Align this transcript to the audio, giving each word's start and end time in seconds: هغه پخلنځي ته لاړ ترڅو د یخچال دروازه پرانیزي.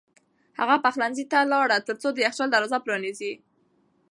هغه 0.59 0.75
پخلنځي 0.85 1.25
ته 1.31 1.39
لاړ 1.51 1.67
ترڅو 1.87 2.07
د 2.13 2.17
یخچال 2.25 2.49
دروازه 2.51 2.77
پرانیزي. 2.85 3.33